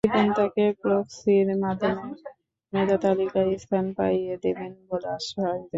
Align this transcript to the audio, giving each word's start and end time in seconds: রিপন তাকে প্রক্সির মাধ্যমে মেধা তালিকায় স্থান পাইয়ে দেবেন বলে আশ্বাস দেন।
রিপন 0.03 0.27
তাকে 0.37 0.65
প্রক্সির 0.81 1.47
মাধ্যমে 1.63 2.05
মেধা 2.73 2.97
তালিকায় 3.03 3.51
স্থান 3.57 3.85
পাইয়ে 3.97 4.35
দেবেন 4.43 4.71
বলে 4.89 5.07
আশ্বাস 5.09 5.49
দেন। 5.51 5.61